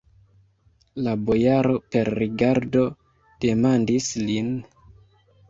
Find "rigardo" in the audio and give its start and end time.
2.21-2.87